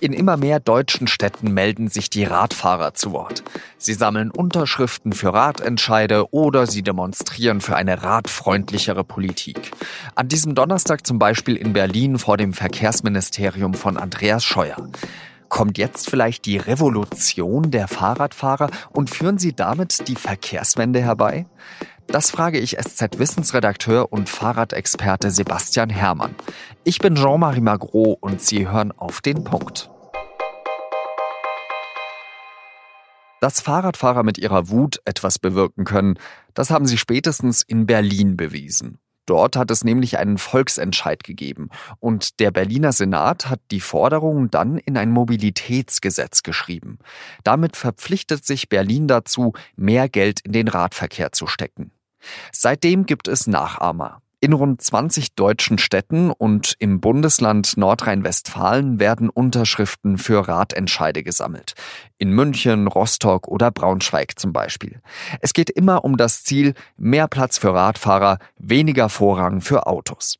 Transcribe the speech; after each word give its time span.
In 0.00 0.14
immer 0.14 0.38
mehr 0.38 0.60
deutschen 0.60 1.06
Städten 1.06 1.52
melden 1.52 1.88
sich 1.88 2.08
die 2.08 2.24
Radfahrer 2.24 2.94
zu 2.94 3.12
Wort. 3.12 3.42
Sie 3.76 3.92
sammeln 3.92 4.30
Unterschriften 4.30 5.12
für 5.12 5.34
Radentscheide 5.34 6.32
oder 6.32 6.66
sie 6.66 6.82
demonstrieren 6.82 7.60
für 7.60 7.76
eine 7.76 8.02
radfreundlichere 8.02 9.04
Politik. 9.04 9.72
An 10.14 10.28
diesem 10.28 10.54
Donnerstag 10.54 11.06
zum 11.06 11.18
Beispiel 11.18 11.54
in 11.54 11.74
Berlin 11.74 12.18
vor 12.18 12.38
dem 12.38 12.54
Verkehrsministerium 12.54 13.74
von 13.74 13.98
Andreas 13.98 14.42
Scheuer. 14.42 14.88
Kommt 15.50 15.76
jetzt 15.76 16.08
vielleicht 16.08 16.46
die 16.46 16.56
Revolution 16.56 17.70
der 17.70 17.86
Fahrradfahrer 17.86 18.70
und 18.92 19.10
führen 19.10 19.36
sie 19.36 19.52
damit 19.52 20.08
die 20.08 20.16
Verkehrswende 20.16 21.02
herbei? 21.02 21.44
Das 22.12 22.32
frage 22.32 22.58
ich 22.58 22.76
SZ-Wissensredakteur 22.76 24.12
und 24.12 24.28
Fahrradexperte 24.28 25.30
Sebastian 25.30 25.90
Herrmann. 25.90 26.34
Ich 26.82 26.98
bin 26.98 27.14
Jean-Marie 27.14 27.60
Magro 27.60 28.18
und 28.20 28.42
Sie 28.42 28.68
hören 28.68 28.90
auf 28.90 29.20
den 29.20 29.44
Punkt. 29.44 29.88
Dass 33.40 33.60
Fahrradfahrer 33.60 34.24
mit 34.24 34.38
ihrer 34.38 34.70
Wut 34.70 35.00
etwas 35.04 35.38
bewirken 35.38 35.84
können, 35.84 36.18
das 36.52 36.70
haben 36.70 36.86
sie 36.86 36.98
spätestens 36.98 37.62
in 37.62 37.86
Berlin 37.86 38.36
bewiesen. 38.36 38.98
Dort 39.24 39.54
hat 39.54 39.70
es 39.70 39.84
nämlich 39.84 40.18
einen 40.18 40.38
Volksentscheid 40.38 41.22
gegeben 41.22 41.68
und 42.00 42.40
der 42.40 42.50
Berliner 42.50 42.90
Senat 42.90 43.48
hat 43.48 43.60
die 43.70 43.80
Forderungen 43.80 44.50
dann 44.50 44.78
in 44.78 44.96
ein 44.96 45.12
Mobilitätsgesetz 45.12 46.42
geschrieben. 46.42 46.98
Damit 47.44 47.76
verpflichtet 47.76 48.44
sich 48.44 48.68
Berlin 48.68 49.06
dazu, 49.06 49.52
mehr 49.76 50.08
Geld 50.08 50.40
in 50.40 50.50
den 50.50 50.66
Radverkehr 50.66 51.30
zu 51.30 51.46
stecken. 51.46 51.92
Seitdem 52.52 53.06
gibt 53.06 53.28
es 53.28 53.46
Nachahmer. 53.46 54.22
In 54.42 54.54
rund 54.54 54.80
20 54.80 55.34
deutschen 55.34 55.76
Städten 55.76 56.30
und 56.30 56.74
im 56.78 57.02
Bundesland 57.02 57.76
Nordrhein-Westfalen 57.76 58.98
werden 58.98 59.28
Unterschriften 59.28 60.16
für 60.16 60.48
Ratentscheide 60.48 61.22
gesammelt. 61.22 61.74
In 62.16 62.30
München, 62.30 62.86
Rostock 62.86 63.48
oder 63.48 63.70
Braunschweig 63.70 64.38
zum 64.38 64.54
Beispiel. 64.54 65.02
Es 65.40 65.52
geht 65.52 65.68
immer 65.68 66.04
um 66.04 66.16
das 66.16 66.42
Ziel, 66.42 66.72
mehr 66.96 67.28
Platz 67.28 67.58
für 67.58 67.74
Radfahrer, 67.74 68.38
weniger 68.56 69.10
Vorrang 69.10 69.60
für 69.60 69.86
Autos. 69.86 70.38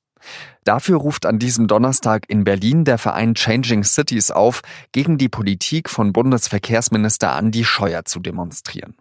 Dafür 0.64 0.96
ruft 0.96 1.26
an 1.26 1.38
diesem 1.38 1.66
Donnerstag 1.66 2.24
in 2.28 2.44
Berlin 2.44 2.86
der 2.86 2.96
Verein 2.96 3.34
Changing 3.34 3.84
Cities 3.84 4.30
auf, 4.30 4.62
gegen 4.92 5.18
die 5.18 5.28
Politik 5.28 5.90
von 5.90 6.14
Bundesverkehrsminister 6.14 7.32
Andi 7.32 7.64
Scheuer 7.64 8.06
zu 8.06 8.20
demonstrieren. 8.20 8.96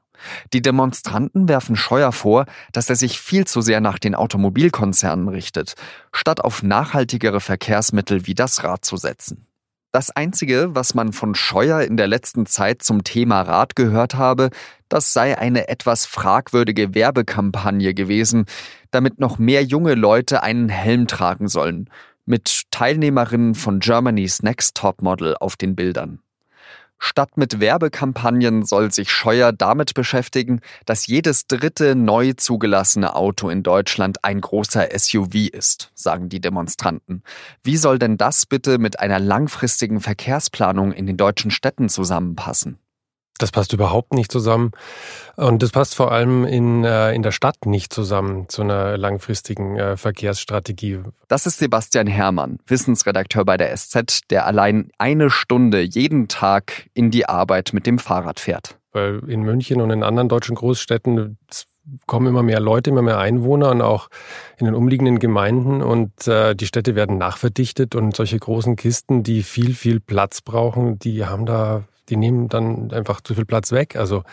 Die 0.54 0.62
Demonstranten 0.62 1.48
werfen 1.48 1.76
Scheuer 1.76 2.12
vor, 2.12 2.46
dass 2.72 2.90
er 2.90 2.96
sich 2.96 3.20
viel 3.20 3.46
zu 3.46 3.62
sehr 3.62 3.82
nach 3.82 4.00
den 4.00 4.16
Automobilkonzernen 4.16 5.28
richtet, 5.28 5.76
statt 6.12 6.42
auf 6.42 6.64
nachhaltigere 6.64 7.40
Verkehrsmittel 7.40 8.28
wie 8.28 8.36
das 8.36 8.64
Rad 8.64 8.86
zu 8.86 8.98
setzen. 8.98 9.46
Das 9.92 10.12
Einzige, 10.12 10.76
was 10.76 10.94
man 10.94 11.14
von 11.14 11.34
Scheuer 11.34 11.82
in 11.82 11.98
der 11.98 12.08
letzten 12.08 12.46
Zeit 12.46 12.84
zum 12.84 13.04
Thema 13.04 13.42
Rad 13.42 13.76
gehört 13.76 14.14
habe, 14.14 14.52
das 14.88 15.14
sei 15.14 15.36
eine 15.36 15.68
etwas 15.68 16.06
fragwürdige 16.06 16.94
Werbekampagne 16.94 17.96
gewesen, 17.96 18.46
damit 18.92 19.20
noch 19.20 19.40
mehr 19.40 19.64
junge 19.64 19.96
Leute 19.96 20.44
einen 20.44 20.70
Helm 20.70 21.08
tragen 21.08 21.48
sollen, 21.48 21.90
mit 22.26 22.66
Teilnehmerinnen 22.70 23.56
von 23.56 23.80
Germany's 23.80 24.44
Next 24.44 24.78
Top 24.78 25.02
Model 25.02 25.36
auf 25.40 25.56
den 25.56 25.76
Bildern. 25.76 26.20
Statt 27.00 27.38
mit 27.38 27.62
Werbekampagnen 27.62 28.66
soll 28.66 28.92
sich 28.92 29.10
Scheuer 29.10 29.54
damit 29.54 29.94
beschäftigen, 29.94 30.60
dass 30.86 31.08
jedes 31.08 31.48
dritte 31.48 31.96
neu 31.96 32.34
zugelassene 32.34 33.16
Auto 33.16 33.50
in 33.50 33.64
Deutschland 33.64 34.24
ein 34.26 34.42
großer 34.42 34.90
SUV 34.98 35.48
ist, 35.52 35.92
sagen 35.96 36.28
die 36.28 36.42
Demonstranten. 36.42 37.24
Wie 37.64 37.78
soll 37.78 38.00
denn 38.00 38.18
das 38.18 38.46
bitte 38.46 38.78
mit 38.80 39.00
einer 39.00 39.20
langfristigen 39.20 40.02
Verkehrsplanung 40.02 40.92
in 40.92 41.08
den 41.08 41.16
deutschen 41.16 41.52
Städten 41.52 41.88
zusammenpassen? 41.88 42.80
Das 43.40 43.52
passt 43.52 43.74
überhaupt 43.74 44.14
nicht 44.14 44.32
zusammen. 44.32 44.72
Und 45.38 45.64
das 45.64 45.72
passt 45.72 45.96
vor 45.96 46.12
allem 46.12 46.46
in, 46.46 46.84
äh, 46.84 47.14
in 47.14 47.24
der 47.24 47.32
Stadt 47.32 47.66
nicht 47.66 47.92
zusammen 47.92 48.50
zu 48.50 48.62
einer 48.62 48.98
langfristigen 48.98 49.78
äh, 49.78 49.98
Verkehrsstrategie. 49.98 51.00
Das 51.30 51.46
ist 51.46 51.58
Sebastian 51.58 52.06
Herrmann, 52.06 52.60
Wissensredakteur 52.68 53.46
bei 53.46 53.56
der 53.58 53.76
SZ, 53.76 54.30
der 54.30 54.46
allein 54.46 54.92
eine 54.98 55.30
Stunde 55.30 55.82
jeden 55.82 56.28
Tag 56.28 56.90
in 56.94 57.12
die 57.12 57.28
Arbeit 57.28 57.72
mit 57.74 57.88
dem 57.88 57.98
Fahrrad 57.98 58.42
fährt. 58.42 58.78
Weil 58.92 59.22
in 59.28 59.44
München 59.44 59.82
und 59.82 59.90
in 59.92 60.04
anderen 60.04 60.28
deutschen 60.28 60.56
Großstädten 60.56 61.38
kommen 62.08 62.28
immer 62.28 62.44
mehr 62.44 62.60
Leute, 62.60 62.90
immer 62.90 63.02
mehr 63.02 63.20
Einwohner 63.20 63.72
und 63.72 63.82
auch 63.82 64.10
in 64.58 64.66
den 64.66 64.76
umliegenden 64.76 65.20
Gemeinden 65.20 65.82
und 65.82 66.28
äh, 66.28 66.56
die 66.56 66.68
Städte 66.68 66.96
werden 66.96 67.18
nachverdichtet 67.18 67.96
und 67.96 68.16
solche 68.16 68.38
großen 68.38 68.76
Kisten, 68.76 69.24
die 69.24 69.44
viel, 69.44 69.74
viel 69.74 70.00
Platz 70.00 70.42
brauchen, 70.42 71.00
die 71.00 71.26
haben 71.26 71.46
da 71.46 71.86
die 72.10 72.18
nehmen 72.18 72.48
dann 72.48 72.92
einfach 72.92 73.22
zu 73.22 73.36
viel 73.36 73.46
Platz 73.46 73.72
weg. 73.72 73.96
Also 73.96 74.24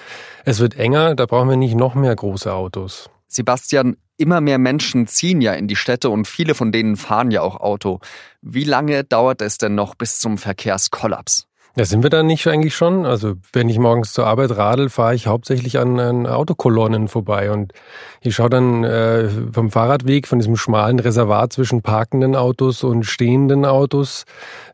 es 0.44 0.60
wird 0.60 0.76
enger, 0.76 1.14
da 1.14 1.26
brauchen 1.26 1.48
wir 1.48 1.56
nicht 1.56 1.75
noch 1.75 1.94
mehr 1.94 2.14
große 2.14 2.53
Autos. 2.53 3.10
Sebastian, 3.28 3.97
immer 4.16 4.41
mehr 4.41 4.59
Menschen 4.59 5.06
ziehen 5.06 5.41
ja 5.41 5.53
in 5.53 5.69
die 5.69 5.76
Städte 5.76 6.10
und 6.10 6.26
viele 6.26 6.54
von 6.54 6.72
denen 6.72 6.97
fahren 6.97 7.31
ja 7.31 7.42
auch 7.42 7.56
Auto. 7.56 8.00
Wie 8.41 8.65
lange 8.65 9.04
dauert 9.04 9.42
es 9.42 9.59
denn 9.59 9.75
noch 9.75 9.94
bis 9.94 10.19
zum 10.20 10.38
Verkehrskollaps? 10.38 11.48
Ja, 11.78 11.84
sind 11.84 12.03
wir 12.03 12.09
da 12.09 12.22
nicht 12.22 12.47
eigentlich 12.47 12.75
schon? 12.75 13.04
Also 13.04 13.34
wenn 13.53 13.69
ich 13.69 13.78
morgens 13.78 14.14
zur 14.14 14.26
Arbeit 14.26 14.56
radel, 14.56 14.88
fahre 14.88 15.14
ich 15.14 15.26
hauptsächlich 15.26 15.78
an, 15.78 16.00
an 16.00 16.26
Autokolonnen 16.26 17.06
vorbei 17.06 17.50
und 17.50 17.75
ich 18.22 18.34
schaue 18.34 18.48
dann 18.48 18.82
äh, 18.82 19.28
vom 19.53 19.70
Fahrradweg, 19.70 20.26
von 20.26 20.38
diesem 20.38 20.56
schmalen 20.56 20.98
Reservat 20.98 21.53
zwischen 21.53 21.82
parkenden 21.82 22.34
Autos 22.34 22.82
und 22.82 23.04
stehenden 23.04 23.66
Autos 23.66 24.25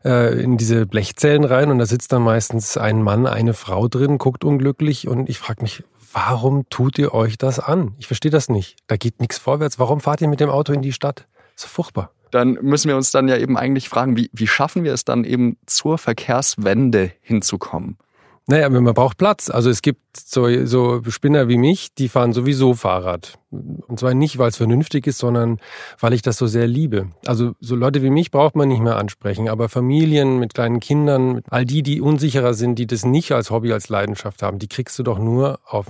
äh, 0.05 0.41
in 0.41 0.55
diese 0.55 0.85
Blechzellen 0.85 1.43
rein 1.43 1.71
und 1.71 1.79
da 1.79 1.85
sitzt 1.85 2.13
dann 2.13 2.21
meistens 2.21 2.77
ein 2.77 3.03
Mann, 3.03 3.27
eine 3.27 3.53
Frau 3.53 3.89
drin, 3.89 4.17
guckt 4.17 4.45
unglücklich 4.45 5.09
und 5.09 5.29
ich 5.29 5.39
frage 5.39 5.61
mich, 5.61 5.83
warum 6.13 6.69
tut 6.69 6.97
ihr 6.97 7.13
euch 7.13 7.37
das 7.37 7.59
an? 7.59 7.95
Ich 7.97 8.07
verstehe 8.07 8.31
das 8.31 8.47
nicht. 8.47 8.77
Da 8.87 8.95
geht 8.95 9.19
nichts 9.19 9.37
vorwärts. 9.37 9.77
Warum 9.77 9.99
fahrt 9.99 10.21
ihr 10.21 10.29
mit 10.29 10.39
dem 10.39 10.49
Auto 10.49 10.71
in 10.71 10.81
die 10.81 10.93
Stadt? 10.93 11.27
Das 11.55 11.65
ist 11.65 11.69
furchtbar 11.69 12.11
dann 12.33 12.53
müssen 12.61 12.87
wir 12.87 12.95
uns 12.95 13.11
dann 13.11 13.27
ja 13.27 13.37
eben 13.37 13.57
eigentlich 13.57 13.89
fragen, 13.89 14.17
wie, 14.17 14.29
wie 14.33 14.47
schaffen 14.47 14.83
wir 14.83 14.93
es 14.93 15.05
dann 15.05 15.23
eben 15.23 15.57
zur 15.65 15.97
Verkehrswende 15.97 17.11
hinzukommen? 17.21 17.97
Naja, 18.45 18.69
man 18.69 18.93
braucht 18.93 19.17
Platz. 19.17 19.49
Also 19.49 19.69
es 19.69 19.81
gibt 19.81 20.01
so, 20.17 20.65
so 20.65 21.01
Spinner 21.07 21.47
wie 21.47 21.57
mich, 21.57 21.93
die 21.93 22.09
fahren 22.09 22.33
sowieso 22.33 22.73
Fahrrad. 22.73 23.39
Und 23.51 23.99
zwar 23.99 24.13
nicht, 24.13 24.37
weil 24.37 24.49
es 24.49 24.57
vernünftig 24.57 25.07
ist, 25.07 25.19
sondern 25.19 25.59
weil 25.99 26.11
ich 26.11 26.23
das 26.23 26.37
so 26.37 26.47
sehr 26.47 26.67
liebe. 26.67 27.07
Also 27.25 27.53
so 27.61 27.75
Leute 27.75 28.01
wie 28.03 28.09
mich 28.09 28.31
braucht 28.31 28.55
man 28.55 28.67
nicht 28.67 28.81
mehr 28.81 28.97
ansprechen, 28.97 29.47
aber 29.47 29.69
Familien 29.69 30.39
mit 30.39 30.53
kleinen 30.53 30.81
Kindern, 30.81 31.41
all 31.49 31.63
die, 31.63 31.83
die 31.83 32.01
unsicherer 32.01 32.53
sind, 32.53 32.79
die 32.79 32.87
das 32.87 33.05
nicht 33.05 33.31
als 33.31 33.49
Hobby, 33.49 33.71
als 33.71 33.87
Leidenschaft 33.87 34.43
haben, 34.43 34.59
die 34.59 34.67
kriegst 34.67 34.99
du 34.99 35.03
doch 35.03 35.19
nur 35.19 35.59
auf 35.65 35.85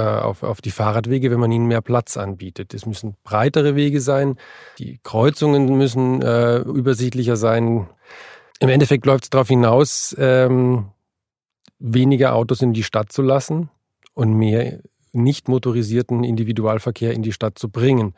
auf, 0.00 0.42
auf 0.42 0.60
die 0.60 0.70
Fahrradwege, 0.70 1.30
wenn 1.30 1.40
man 1.40 1.52
ihnen 1.52 1.66
mehr 1.66 1.80
Platz 1.80 2.16
anbietet. 2.16 2.74
Es 2.74 2.86
müssen 2.86 3.16
breitere 3.24 3.74
Wege 3.74 4.00
sein, 4.00 4.36
die 4.78 4.98
Kreuzungen 5.02 5.76
müssen 5.76 6.22
äh, 6.22 6.58
übersichtlicher 6.58 7.36
sein. 7.36 7.88
Im 8.60 8.68
Endeffekt 8.68 9.06
läuft 9.06 9.24
es 9.24 9.30
darauf 9.30 9.48
hinaus, 9.48 10.14
ähm, 10.18 10.90
weniger 11.78 12.34
Autos 12.34 12.62
in 12.62 12.72
die 12.72 12.82
Stadt 12.82 13.12
zu 13.12 13.22
lassen 13.22 13.70
und 14.14 14.34
mehr 14.34 14.80
nicht 15.12 15.48
motorisierten 15.48 16.24
Individualverkehr 16.24 17.12
in 17.12 17.22
die 17.22 17.32
Stadt 17.32 17.58
zu 17.58 17.70
bringen. 17.70 18.14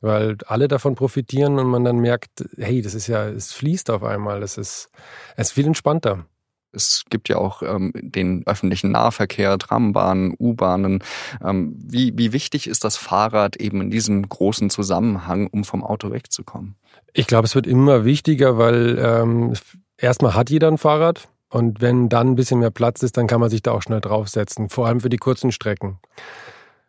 Weil 0.00 0.38
alle 0.46 0.68
davon 0.68 0.94
profitieren 0.94 1.58
und 1.58 1.66
man 1.66 1.84
dann 1.84 1.98
merkt, 1.98 2.44
hey, 2.56 2.80
das 2.80 2.94
ist 2.94 3.06
ja, 3.06 3.28
es 3.28 3.52
fließt 3.52 3.90
auf 3.90 4.02
einmal, 4.02 4.42
es 4.42 4.56
ist, 4.56 4.90
es 5.36 5.48
ist 5.48 5.52
viel 5.52 5.66
entspannter. 5.66 6.24
Es 6.72 7.04
gibt 7.10 7.28
ja 7.28 7.36
auch 7.36 7.62
ähm, 7.62 7.92
den 7.94 8.46
öffentlichen 8.46 8.90
Nahverkehr, 8.92 9.58
Trambahnen, 9.58 10.34
U-Bahnen. 10.38 11.02
Ähm, 11.44 11.74
wie, 11.76 12.16
wie 12.16 12.32
wichtig 12.32 12.66
ist 12.66 12.84
das 12.84 12.96
Fahrrad 12.96 13.56
eben 13.56 13.80
in 13.80 13.90
diesem 13.90 14.28
großen 14.28 14.70
Zusammenhang, 14.70 15.48
um 15.48 15.64
vom 15.64 15.84
Auto 15.84 16.10
wegzukommen? 16.10 16.76
Ich 17.12 17.26
glaube, 17.26 17.46
es 17.46 17.54
wird 17.54 17.66
immer 17.66 18.04
wichtiger, 18.04 18.58
weil 18.58 18.98
ähm, 18.98 19.54
erstmal 19.96 20.34
hat 20.34 20.50
jeder 20.50 20.68
ein 20.68 20.78
Fahrrad. 20.78 21.28
Und 21.48 21.80
wenn 21.80 22.08
dann 22.08 22.28
ein 22.28 22.34
bisschen 22.36 22.60
mehr 22.60 22.70
Platz 22.70 23.02
ist, 23.02 23.16
dann 23.16 23.26
kann 23.26 23.40
man 23.40 23.50
sich 23.50 23.62
da 23.62 23.72
auch 23.72 23.82
schnell 23.82 24.00
draufsetzen, 24.00 24.68
vor 24.68 24.86
allem 24.86 25.00
für 25.00 25.08
die 25.08 25.16
kurzen 25.16 25.50
Strecken. 25.50 25.98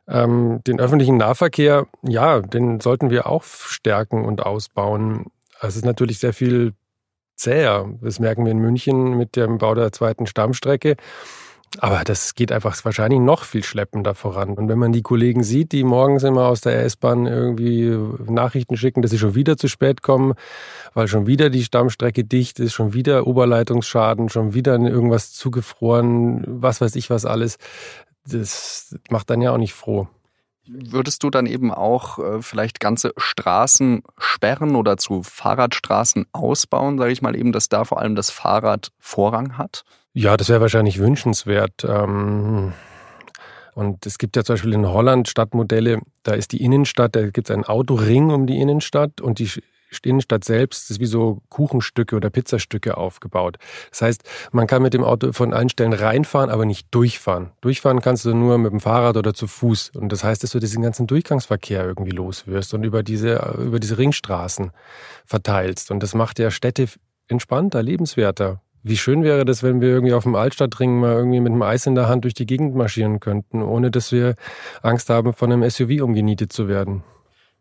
Ähm, 0.07 0.61
den 0.67 0.79
öffentlichen 0.79 1.17
Nahverkehr, 1.17 1.87
ja, 2.03 2.41
den 2.41 2.79
sollten 2.79 3.09
wir 3.09 3.27
auch 3.27 3.43
stärken 3.43 4.23
und 4.23 4.45
ausbauen. 4.45 5.27
Es 5.61 5.75
ist 5.75 5.85
natürlich 5.85 6.19
sehr 6.19 6.33
viel 6.33 6.73
zäher. 7.41 7.89
Das 8.01 8.19
merken 8.19 8.45
wir 8.45 8.51
in 8.51 8.59
München 8.59 9.17
mit 9.17 9.35
dem 9.35 9.57
Bau 9.57 9.75
der 9.75 9.91
zweiten 9.91 10.27
Stammstrecke. 10.27 10.95
Aber 11.79 12.03
das 12.03 12.35
geht 12.35 12.51
einfach 12.51 12.77
wahrscheinlich 12.83 13.21
noch 13.21 13.45
viel 13.45 13.63
schleppender 13.63 14.13
voran. 14.13 14.55
Und 14.55 14.67
wenn 14.67 14.77
man 14.77 14.91
die 14.91 15.03
Kollegen 15.03 15.41
sieht, 15.41 15.71
die 15.71 15.85
morgens 15.85 16.23
immer 16.23 16.47
aus 16.47 16.59
der 16.59 16.83
S-Bahn 16.83 17.27
irgendwie 17.27 17.97
Nachrichten 18.29 18.75
schicken, 18.75 19.01
dass 19.01 19.11
sie 19.11 19.17
schon 19.17 19.35
wieder 19.35 19.55
zu 19.55 19.69
spät 19.69 20.01
kommen, 20.01 20.33
weil 20.93 21.07
schon 21.07 21.27
wieder 21.27 21.49
die 21.49 21.63
Stammstrecke 21.63 22.25
dicht 22.25 22.59
ist, 22.59 22.73
schon 22.73 22.93
wieder 22.93 23.25
Oberleitungsschaden, 23.25 24.27
schon 24.27 24.53
wieder 24.53 24.77
irgendwas 24.77 25.31
zugefroren, 25.31 26.43
was 26.45 26.81
weiß 26.81 26.95
ich 26.97 27.09
was 27.09 27.25
alles, 27.25 27.57
das 28.25 28.97
macht 29.09 29.29
dann 29.29 29.41
ja 29.41 29.53
auch 29.53 29.57
nicht 29.57 29.73
froh. 29.73 30.07
Würdest 30.73 31.23
du 31.23 31.29
dann 31.29 31.47
eben 31.47 31.71
auch 31.71 32.19
äh, 32.19 32.41
vielleicht 32.41 32.79
ganze 32.79 33.13
Straßen 33.17 34.03
sperren 34.17 34.75
oder 34.75 34.97
zu 34.97 35.21
Fahrradstraßen 35.23 36.27
ausbauen, 36.31 36.97
sage 36.97 37.11
ich 37.11 37.21
mal 37.21 37.35
eben, 37.35 37.51
dass 37.51 37.67
da 37.67 37.83
vor 37.83 37.99
allem 37.99 38.15
das 38.15 38.29
Fahrrad 38.29 38.91
Vorrang 38.97 39.57
hat? 39.57 39.83
Ja, 40.13 40.37
das 40.37 40.49
wäre 40.49 40.61
wahrscheinlich 40.61 40.99
wünschenswert. 40.99 41.85
Ähm 41.87 42.73
und 43.73 44.05
es 44.05 44.17
gibt 44.17 44.35
ja 44.35 44.43
zum 44.43 44.53
Beispiel 44.53 44.73
in 44.73 44.87
Holland 44.87 45.27
Stadtmodelle, 45.29 45.99
da 46.23 46.33
ist 46.33 46.51
die 46.51 46.61
Innenstadt, 46.63 47.15
da 47.15 47.29
gibt 47.29 47.49
es 47.49 47.53
einen 47.53 47.63
Autoring 47.63 48.29
um 48.29 48.45
die 48.45 48.59
Innenstadt 48.59 49.21
und 49.21 49.39
die 49.39 49.49
Innenstadt 50.03 50.43
selbst 50.43 50.89
ist 50.89 50.99
wie 50.99 51.05
so 51.05 51.41
Kuchenstücke 51.49 52.15
oder 52.15 52.29
Pizzastücke 52.29 52.97
aufgebaut. 52.97 53.57
Das 53.89 54.01
heißt, 54.01 54.23
man 54.51 54.67
kann 54.67 54.81
mit 54.81 54.93
dem 54.93 55.03
Auto 55.03 55.33
von 55.33 55.53
allen 55.53 55.69
Stellen 55.69 55.93
reinfahren, 55.93 56.49
aber 56.49 56.65
nicht 56.65 56.87
durchfahren. 56.91 57.51
Durchfahren 57.61 58.01
kannst 58.01 58.25
du 58.25 58.33
nur 58.33 58.57
mit 58.57 58.71
dem 58.71 58.79
Fahrrad 58.79 59.17
oder 59.17 59.33
zu 59.33 59.47
Fuß. 59.47 59.91
Und 59.95 60.11
das 60.11 60.23
heißt, 60.23 60.43
dass 60.43 60.51
du 60.51 60.59
diesen 60.59 60.81
ganzen 60.81 61.07
Durchgangsverkehr 61.07 61.85
irgendwie 61.85 62.11
loswirst 62.11 62.73
und 62.73 62.83
über 62.83 63.03
diese, 63.03 63.55
über 63.59 63.79
diese 63.79 63.97
Ringstraßen 63.97 64.71
verteilst. 65.25 65.91
Und 65.91 66.01
das 66.01 66.15
macht 66.15 66.39
ja 66.39 66.51
Städte 66.51 66.87
entspannter, 67.27 67.83
lebenswerter. 67.83 68.61
Wie 68.83 68.97
schön 68.97 69.23
wäre 69.23 69.45
das, 69.45 69.61
wenn 69.61 69.79
wir 69.79 69.89
irgendwie 69.89 70.13
auf 70.13 70.23
dem 70.23 70.33
Altstadtring 70.33 70.99
mal 70.99 71.13
irgendwie 71.13 71.39
mit 71.39 71.51
einem 71.51 71.61
Eis 71.61 71.85
in 71.85 71.93
der 71.93 72.07
Hand 72.07 72.23
durch 72.23 72.33
die 72.33 72.47
Gegend 72.47 72.75
marschieren 72.75 73.19
könnten, 73.19 73.61
ohne 73.61 73.91
dass 73.91 74.11
wir 74.11 74.35
Angst 74.81 75.09
haben, 75.11 75.33
von 75.33 75.51
einem 75.51 75.69
SUV 75.69 76.01
umgenietet 76.01 76.51
zu 76.51 76.67
werden 76.67 77.03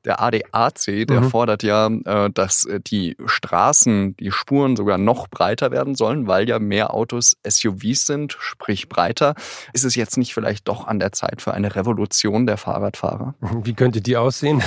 der 0.05 0.21
ADAC, 0.21 1.07
der 1.07 1.21
mhm. 1.21 1.31
fordert 1.31 1.63
ja, 1.63 1.87
äh, 1.87 2.31
dass 2.31 2.65
äh, 2.65 2.81
die 2.81 3.17
Straßen, 3.25 4.17
die 4.17 4.31
Spuren 4.31 4.77
sogar 4.77 4.99
noch 4.99 5.29
breiter 5.29 5.71
werden 5.71 5.95
sollen, 5.95 6.27
weil 6.27 6.49
ja 6.49 6.59
mehr 6.59 6.95
Autos 6.95 7.37
SUVs 7.47 8.07
sind, 8.07 8.37
sprich 8.39 8.89
breiter. 8.89 9.35
Ist 9.73 9.85
es 9.85 9.95
jetzt 9.95 10.17
nicht 10.17 10.35
vielleicht 10.35 10.69
doch 10.69 10.87
an 10.87 10.99
der 10.99 11.13
Zeit 11.13 11.43
für 11.43 11.53
eine 11.53 11.75
Revolution 11.77 12.47
der 12.47 12.57
Fahrradfahrer? 12.57 13.35
Wie 13.41 13.75
könnte 13.75 14.01
die 14.01 14.17
aussehen? 14.17 14.63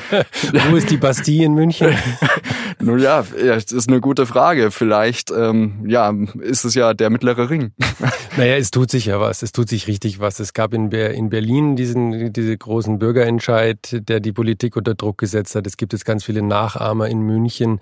Wo 0.70 0.76
ist 0.76 0.90
die 0.90 0.96
Bastille 0.96 1.44
in 1.44 1.54
München? 1.54 1.96
Nun 2.80 2.98
ja, 2.98 3.24
das 3.46 3.72
ist 3.72 3.88
eine 3.88 4.00
gute 4.00 4.26
Frage. 4.26 4.70
Vielleicht 4.70 5.30
ähm, 5.30 5.84
ja, 5.86 6.14
ist 6.40 6.64
es 6.64 6.74
ja 6.74 6.94
der 6.94 7.10
mittlere 7.10 7.50
Ring. 7.50 7.72
naja, 8.36 8.56
es 8.56 8.70
tut 8.70 8.90
sich 8.90 9.06
ja 9.06 9.20
was. 9.20 9.42
Es 9.42 9.52
tut 9.52 9.68
sich 9.68 9.86
richtig 9.86 10.20
was. 10.20 10.40
Es 10.40 10.52
gab 10.52 10.74
in, 10.74 10.90
Berlin 10.90 11.76
diesen 11.76 12.32
diese 12.32 12.56
großen 12.56 12.98
Bürgerentscheid, 12.98 14.00
der 14.08 14.20
die 14.20 14.32
Politik 14.32 14.76
unter 14.76 14.94
Druck 14.94 15.18
gesetzt 15.18 15.54
hat. 15.54 15.66
Es 15.66 15.76
gibt 15.76 15.92
jetzt 15.92 16.04
ganz 16.04 16.24
viele 16.24 16.42
Nachahmer 16.42 17.08
in 17.08 17.20
München, 17.20 17.80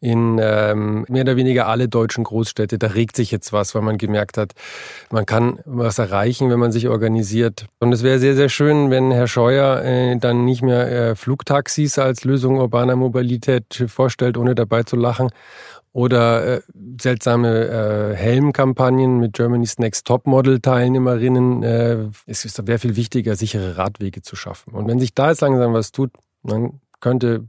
in 0.00 0.38
ähm, 0.40 1.04
mehr 1.08 1.22
oder 1.22 1.36
weniger 1.36 1.66
alle 1.66 1.88
deutschen 1.88 2.24
Großstädte. 2.24 2.78
Da 2.78 2.88
regt 2.88 3.16
sich 3.16 3.30
jetzt 3.30 3.52
was, 3.52 3.74
weil 3.74 3.82
man 3.82 3.98
gemerkt 3.98 4.38
hat, 4.38 4.52
man 5.10 5.26
kann 5.26 5.58
was 5.64 5.98
erreichen, 5.98 6.50
wenn 6.50 6.58
man 6.58 6.72
sich 6.72 6.88
organisiert. 6.88 7.66
Und 7.80 7.92
es 7.92 8.02
wäre 8.02 8.18
sehr, 8.18 8.36
sehr 8.36 8.48
schön, 8.48 8.90
wenn 8.90 9.10
Herr 9.10 9.26
Scheuer 9.26 9.82
äh, 9.82 10.16
dann 10.16 10.44
nicht 10.44 10.62
mehr 10.62 10.90
äh, 10.90 11.14
Flugtaxis 11.14 11.98
als 11.98 12.24
Lösung 12.24 12.58
urbaner 12.58 12.96
Mobilität 12.96 13.84
vorstellt, 13.88 14.36
ohne 14.38 14.54
dabei 14.54 14.82
zu 14.82 14.96
lachen. 14.96 15.30
Oder 15.92 16.58
äh, 16.58 16.60
seltsame 17.00 18.12
äh, 18.12 18.14
Helmkampagnen 18.14 19.18
mit 19.18 19.32
Germany's 19.32 19.78
Next 19.78 20.06
Topmodel 20.06 20.60
Teilnehmerinnen. 20.60 21.62
Äh, 21.62 22.08
es 22.26 22.66
wäre 22.66 22.78
viel 22.78 22.96
wichtiger, 22.96 23.36
sichere 23.36 23.76
Radwege 23.76 24.22
zu 24.22 24.36
schaffen. 24.36 24.74
Und 24.74 24.86
wenn 24.86 25.00
sich 25.00 25.14
da 25.14 25.30
jetzt 25.30 25.40
langsam 25.40 25.72
was 25.72 25.92
tut, 25.92 26.10
dann 26.42 26.80
könnte 27.00 27.46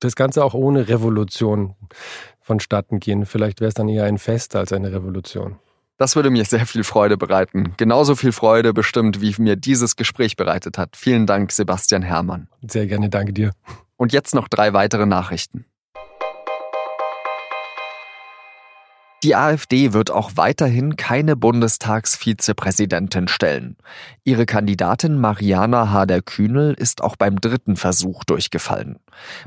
das 0.00 0.16
Ganze 0.16 0.44
auch 0.44 0.54
ohne 0.54 0.88
Revolution 0.88 1.74
vonstatten 2.40 3.00
gehen. 3.00 3.26
Vielleicht 3.26 3.60
wäre 3.60 3.68
es 3.68 3.74
dann 3.74 3.88
eher 3.88 4.04
ein 4.04 4.18
Fest 4.18 4.56
als 4.56 4.72
eine 4.72 4.92
Revolution. 4.92 5.56
Das 5.98 6.14
würde 6.14 6.30
mir 6.30 6.44
sehr 6.44 6.66
viel 6.66 6.84
Freude 6.84 7.16
bereiten. 7.16 7.72
Genauso 7.78 8.16
viel 8.16 8.32
Freude 8.32 8.74
bestimmt, 8.74 9.22
wie 9.22 9.34
mir 9.38 9.56
dieses 9.56 9.96
Gespräch 9.96 10.36
bereitet 10.36 10.76
hat. 10.76 10.96
Vielen 10.96 11.26
Dank, 11.26 11.52
Sebastian 11.52 12.02
Herrmann. 12.02 12.48
Sehr 12.68 12.86
gerne, 12.86 13.08
danke 13.08 13.32
dir. 13.32 13.52
Und 13.96 14.12
jetzt 14.12 14.34
noch 14.34 14.48
drei 14.48 14.74
weitere 14.74 15.06
Nachrichten. 15.06 15.64
Die 19.26 19.34
AfD 19.34 19.92
wird 19.92 20.12
auch 20.12 20.36
weiterhin 20.36 20.94
keine 20.94 21.34
Bundestagsvizepräsidentin 21.34 23.26
stellen. 23.26 23.76
Ihre 24.22 24.46
Kandidatin 24.46 25.18
Mariana 25.18 25.90
Hader-Kühnel 25.90 26.74
ist 26.74 27.02
auch 27.02 27.16
beim 27.16 27.40
dritten 27.40 27.74
Versuch 27.74 28.22
durchgefallen. 28.22 29.00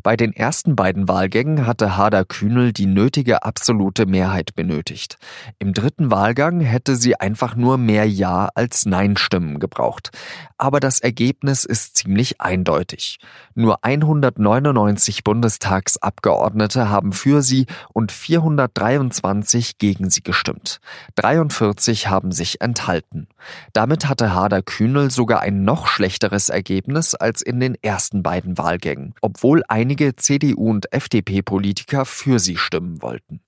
Bei 0.04 0.18
den 0.18 0.34
ersten 0.34 0.76
beiden 0.76 1.08
Wahlgängen 1.08 1.66
hatte 1.66 1.96
Hader-Kühnel 1.96 2.74
die 2.74 2.88
nötige 2.88 3.44
absolute 3.44 4.06
Mehrheit 4.06 4.54
benötigt. 4.54 5.18
Im 5.60 5.74
dritten 5.74 6.12
Wahlgang 6.12 6.60
hätte 6.60 6.98
sie 6.98 7.18
einfach 7.18 7.56
nur 7.56 7.78
mehr 7.78 8.10
Ja 8.10 8.50
als 8.56 8.86
Nein-Stimmen 8.86 9.60
gebraucht. 9.60 10.12
Aber 10.58 10.82
das 10.82 11.00
Ergebnis 11.00 11.64
ist 11.64 11.96
ziemlich 11.96 12.42
eindeutig. 12.42 13.20
Nur 13.56 13.86
199 13.86 15.24
Bundestagsabgeordnete 15.24 16.90
haben 16.90 17.14
für 17.14 17.42
sie 17.42 17.66
und 17.94 18.12
423 18.12 19.69
20 19.70 19.78
gegen 19.78 20.10
sie 20.10 20.24
gestimmt. 20.24 20.80
43 21.16 22.08
haben 22.08 22.32
sich 22.32 22.62
enthalten. 22.62 23.28
Damit 23.74 24.08
hatte 24.08 24.34
Hader 24.34 24.62
Kühnel 24.62 25.12
sogar 25.12 25.42
ein 25.42 25.64
noch 25.64 25.88
schlechteres 25.88 26.50
Ergebnis 26.50 27.16
als 27.16 27.42
in 27.42 27.60
den 27.60 27.76
ersten 27.82 28.24
beiden 28.24 28.58
Wahlgängen, 28.58 29.14
obwohl 29.22 29.64
einige 29.68 30.16
CDU- 30.16 30.70
und 30.70 30.92
FDP-Politiker 30.92 32.06
für 32.06 32.40
sie 32.40 32.58
stimmen 32.58 33.02
wollten. 33.02 33.42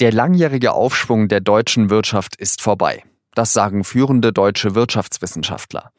Der 0.00 0.12
langjährige 0.12 0.72
Aufschwung 0.72 1.28
der 1.28 1.40
deutschen 1.40 1.90
Wirtschaft 1.90 2.36
ist 2.36 2.62
vorbei. 2.62 3.04
Das 3.34 3.52
sagen 3.52 3.84
führende 3.84 4.32
deutsche 4.32 4.74
Wirtschaftswissenschaftler. 4.74 5.92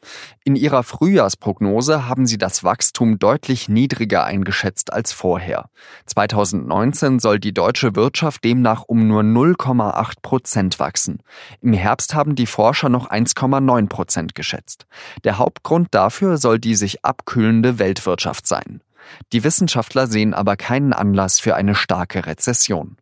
In 0.44 0.54
ihrer 0.54 0.82
Frühjahrsprognose 0.82 2.06
haben 2.06 2.26
sie 2.26 2.36
das 2.36 2.62
Wachstum 2.62 3.18
deutlich 3.18 3.70
niedriger 3.70 4.24
eingeschätzt 4.24 4.92
als 4.92 5.12
vorher. 5.12 5.70
2019 6.06 7.20
soll 7.20 7.40
die 7.40 7.54
deutsche 7.54 7.96
Wirtschaft 7.96 8.44
demnach 8.44 8.82
um 8.82 9.08
nur 9.08 9.22
0,8 9.22 10.16
Prozent 10.20 10.78
wachsen. 10.78 11.20
Im 11.62 11.72
Herbst 11.72 12.14
haben 12.14 12.34
die 12.34 12.46
Forscher 12.46 12.90
noch 12.90 13.10
1,9 13.10 13.88
Prozent 13.88 14.34
geschätzt. 14.34 14.86
Der 15.24 15.38
Hauptgrund 15.38 15.88
dafür 15.92 16.36
soll 16.36 16.58
die 16.58 16.74
sich 16.74 17.02
abkühlende 17.02 17.78
Weltwirtschaft 17.78 18.46
sein. 18.46 18.82
Die 19.32 19.42
Wissenschaftler 19.42 20.06
sehen 20.06 20.34
aber 20.34 20.56
keinen 20.56 20.92
Anlass 20.92 21.40
für 21.40 21.56
eine 21.56 21.74
starke 21.74 22.26
Rezession. 22.26 22.96